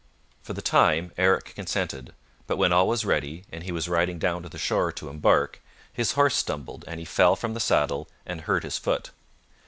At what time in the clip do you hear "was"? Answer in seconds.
2.87-3.05, 3.71-3.87